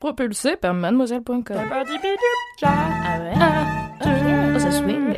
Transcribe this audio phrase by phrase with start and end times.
[0.00, 1.42] Propulsé par mademoiselle.com.
[1.58, 3.32] Ah ouais?
[3.34, 3.90] Ah,
[4.54, 5.12] oh, ça swing.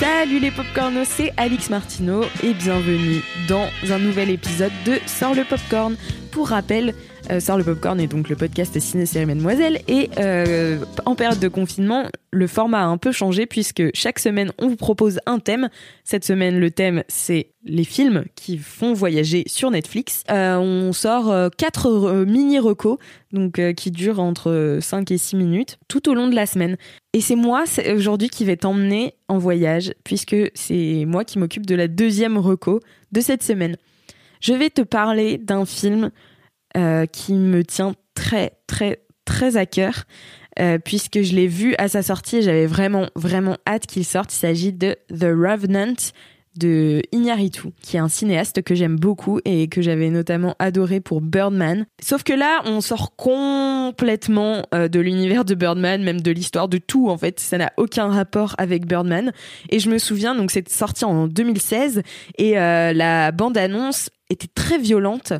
[0.00, 5.44] Salut les popcornos, c'est Alix Martineau et bienvenue dans un nouvel épisode de Sors le
[5.44, 5.96] popcorn.
[6.30, 6.94] Pour rappel,
[7.30, 11.38] euh, Sors le popcorn est donc le podcast Ciné Série Mademoiselle et euh, en période
[11.38, 15.38] de confinement, le format a un peu changé puisque chaque semaine on vous propose un
[15.38, 15.68] thème.
[16.04, 20.24] Cette semaine, le thème c'est les films qui font voyager sur Netflix.
[20.30, 22.98] Euh, on sort euh, quatre euh, mini recos
[23.32, 26.76] donc qui durent entre 5 et 6 minutes tout au long de la semaine.
[27.12, 27.64] Et c'est moi
[27.94, 32.80] aujourd'hui qui vais t'emmener en voyage puisque c'est moi qui m'occupe de la deuxième reco
[33.12, 33.76] de cette semaine.
[34.40, 36.10] Je vais te parler d'un film
[36.74, 40.04] qui me tient très très très à cœur
[40.58, 44.34] euh, puisque je l'ai vu à sa sortie et j'avais vraiment vraiment hâte qu'il sorte.
[44.34, 45.94] Il s'agit de The Revenant
[46.58, 51.22] de Iñárritu, qui est un cinéaste que j'aime beaucoup et que j'avais notamment adoré pour
[51.22, 51.86] Birdman.
[52.02, 56.76] Sauf que là, on sort complètement euh, de l'univers de Birdman, même de l'histoire de
[56.76, 57.40] tout en fait.
[57.40, 59.32] Ça n'a aucun rapport avec Birdman.
[59.70, 62.02] Et je me souviens, donc c'est sorti en 2016
[62.36, 65.32] et euh, la bande-annonce était très violente.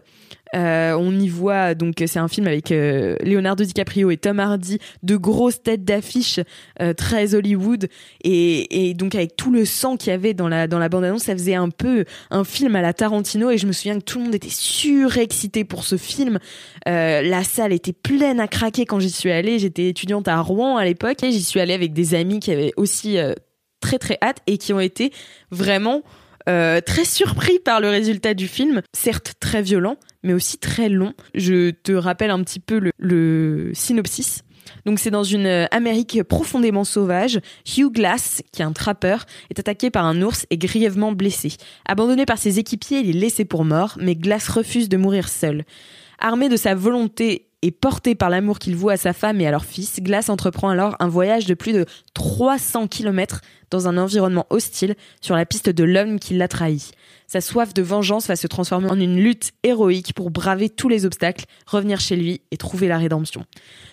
[0.55, 4.78] Euh, on y voit donc c'est un film avec euh, Leonardo DiCaprio et Tom Hardy,
[5.03, 6.41] de grosses têtes d'affiche
[6.81, 7.89] euh, très Hollywood
[8.22, 11.25] et, donc avec tout le sang qu'il y avait dans la dans la bande annonce,
[11.25, 14.19] ça faisait un peu un film à la Tarantino et je me souviens que tout
[14.19, 16.39] le monde était surexcité pour ce film.
[16.86, 19.58] La salle était pleine à craquer quand j'y suis allée.
[19.58, 22.73] J'étais étudiante à Rouen à l'époque et j'y suis allée avec des amis qui avaient
[22.77, 23.17] aussi
[23.80, 25.13] très très hâte et qui ont été
[25.51, 26.02] vraiment
[26.46, 31.14] très surpris par le résultat du film, certes très violent, mais aussi très long.
[31.34, 34.42] Je te rappelle un petit peu le, synopsis.
[34.86, 37.40] Donc c'est dans une euh, Amérique profondément sauvage,
[37.77, 41.52] Hugh Glass, qui est un trappeur, est attaqué par un ours et grièvement blessé.
[41.86, 45.64] Abandonné par ses équipiers, il est laissé pour mort, mais Glass refuse de mourir seul.
[46.18, 49.50] Armé de sa volonté et porté par l'amour qu'il voue à sa femme et à
[49.50, 53.40] leur fils, Glass entreprend alors un voyage de plus de 300 km
[53.72, 56.92] dans un environnement hostile sur la piste de l'homme qui l'a trahi.
[57.27, 61.06] Sa soif de vengeance va se transformer en une lutte héroïque pour braver tous les
[61.06, 63.46] obstacles, revenir chez lui et trouver la rédemption.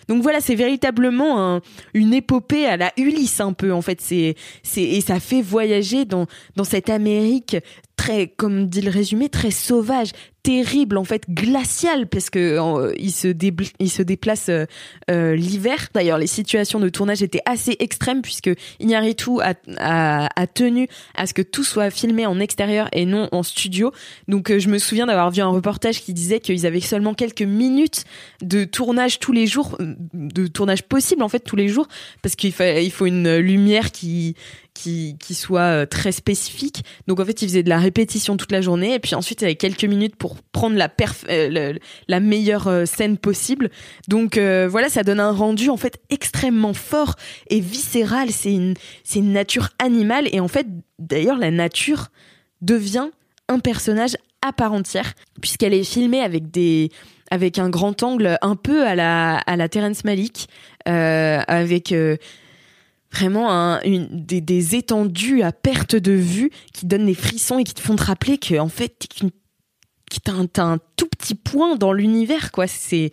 [0.08, 1.62] Donc voilà, c'est véritablement un,
[1.94, 4.00] une épopée à la Ulysse un peu en fait.
[4.02, 4.36] C'est
[4.76, 6.26] et ça fait voyager dans
[6.64, 7.56] cette Amérique
[8.00, 10.12] très, comme dit le résumé, très sauvage,
[10.42, 12.58] terrible en fait, glacial parce que
[12.98, 14.64] il se déplace euh,
[15.10, 15.88] euh, l'hiver.
[15.92, 21.34] D'ailleurs, les situations de tournage étaient assez extrêmes puisque Iñárritu a, a, tenu à ce
[21.34, 23.92] que tout soit filmé en extérieur et non en studio.
[24.28, 27.42] Donc, euh, je me souviens d'avoir vu un reportage qui disait qu'ils avaient seulement quelques
[27.42, 28.04] minutes
[28.42, 31.86] de tournage tous les jours, euh, de tournage possible en fait tous les jours
[32.22, 34.34] parce qu'il fa- il faut une lumière qui
[34.74, 36.84] qui, soit euh, très spécifique.
[37.06, 39.44] Donc en fait, il faisait de la répétition toute la journée et puis ensuite il
[39.44, 40.90] avait quelques minutes pour prendre la
[41.28, 43.70] euh, meilleure euh, scène possible.
[44.08, 47.14] Donc voilà, ça donne un rendu en fait extrêmement fort
[47.48, 48.30] et viscéral.
[48.30, 50.66] C'est une nature animale et en fait
[50.98, 52.08] d'ailleurs la nature
[52.60, 53.08] devient
[53.48, 56.90] un personnage à part entière puisqu'elle est filmée avec des
[57.30, 60.48] avec un grand angle un peu à la à la Terrence Malick
[60.86, 61.94] avec
[63.12, 67.80] vraiment un- des, étendues à perte de vue qui donnent des frissons et qui te
[67.80, 69.08] font te rappeler que en fait
[70.24, 72.66] t'as un, un tout petit point dans l'univers quoi.
[72.66, 73.10] C'est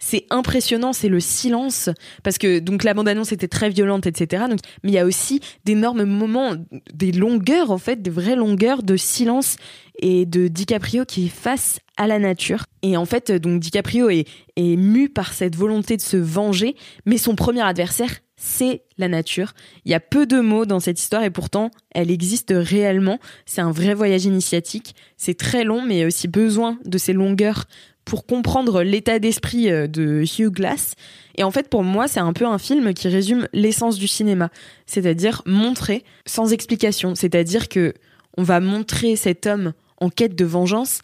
[0.00, 1.90] c'est impressionnant c'est le silence.
[2.22, 5.04] Parce que donc la bande annonce était très violente etc donc mais il y a
[5.04, 6.54] aussi d'énormes moments
[6.92, 9.56] des longueurs en fait des vraies longueurs de silence
[10.00, 12.64] et de DiCaprio qui est face à la nature.
[12.82, 16.76] Et en fait donc DiCaprio est est mu par cette volonté de se venger.
[17.06, 19.52] Mais son premier adversaire c'est la nature.
[19.84, 23.18] Il y a peu de mots dans cette histoire et pourtant elle existe réellement.
[23.44, 24.94] C'est un vrai voyage initiatique.
[25.16, 27.64] C'est très long mais il y a aussi besoin de ces longueurs
[28.04, 30.94] pour comprendre l'état d'esprit euh, de Hugh Glass.
[31.36, 34.50] Et en fait pour moi c'est un peu un film qui résume l'essence du cinéma.
[34.86, 37.16] C'est-à-dire montrer sans explication.
[37.16, 37.92] C'est-à-dire que
[38.36, 41.00] on va montrer cet homme en quête de vengeance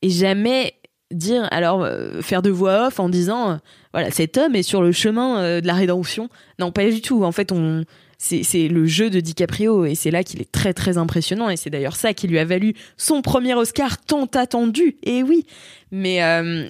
[0.00, 0.74] et jamais
[1.12, 3.56] dire alors euh, faire de voix off en disant euh,
[3.92, 6.28] voilà cet homme est sur le chemin euh, de la rédemption
[6.58, 7.84] non pas du tout en fait on
[8.18, 11.70] c'est le jeu de DiCaprio et c'est là qu'il est très très impressionnant et c'est
[11.70, 14.96] d'ailleurs ça qui lui a valu son premier Oscar tant attendu.
[15.02, 15.44] Et oui,
[15.90, 16.20] mais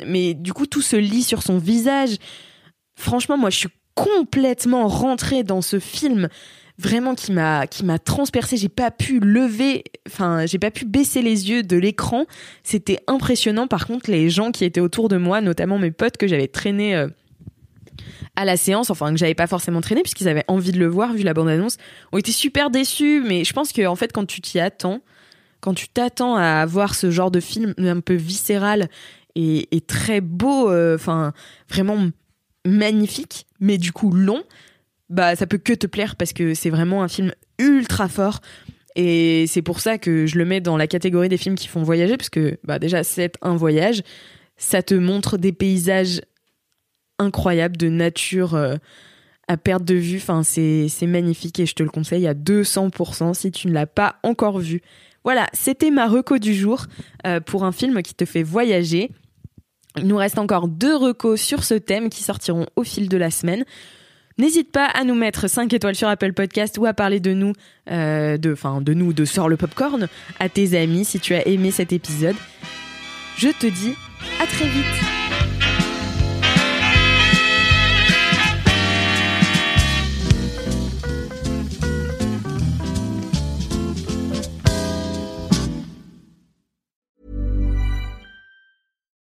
[0.06, 2.16] mais du coup tout se lit sur son visage.
[2.94, 6.30] Franchement, moi je suis complètement rentrée dans ce film
[6.78, 8.56] vraiment qui m'a qui m'a transpercé.
[8.56, 12.26] J'ai pas pu lever enfin j'ai pas pu baisser les yeux de l'écran.
[12.62, 13.66] C'était impressionnant.
[13.66, 16.96] Par contre les gens qui étaient autour de moi notamment mes potes que j'avais traîné
[16.96, 17.08] euh,
[18.36, 21.12] à la séance, enfin que j'avais pas forcément traîné puisqu'ils avaient envie de le voir
[21.12, 21.76] vu la bande-annonce,
[22.12, 23.22] ont été super déçus.
[23.26, 25.00] Mais je pense que en fait quand tu t'y attends,
[25.60, 28.88] quand tu t'attends à voir ce genre de film un peu viscéral
[29.34, 31.32] et, très beau, euh, enfin
[31.68, 32.10] vraiment
[32.66, 34.42] magnifique, mais du coup long,
[35.12, 38.40] bah ça peut que te plaire parce que c'est vraiment un film ultra fort.
[38.96, 41.82] Et c'est pour ça que je le mets dans la catégorie des films qui font
[41.82, 44.02] voyager, parce que bah déjà c'est un voyage,
[44.56, 46.20] ça te montre des paysages
[47.18, 48.76] incroyable de nature euh,
[49.48, 50.16] à perte de vue.
[50.16, 54.16] Enfin, c'est magnifique et je te le conseille à 200% si tu ne l'as pas
[54.22, 54.82] encore vu.
[55.24, 56.86] Voilà, c'était ma reco du jour
[57.26, 59.10] euh, pour un film qui te fait voyager.
[59.96, 63.30] Il nous reste encore deux recos sur ce thème qui sortiront au fil de la
[63.30, 63.64] semaine.
[64.38, 67.52] N'hésite pas à nous mettre 5 étoiles sur Apple Podcast ou à parler de nous,
[67.90, 70.08] euh, de, enfin de nous, de Sort le Popcorn,
[70.40, 72.36] à tes amis si tu as aimé cet épisode.
[73.36, 73.94] Je te dis
[74.40, 74.84] à très vite.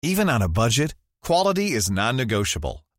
[0.06, 0.94] Even on a budget,
[1.24, 2.85] quality is non-negotiable.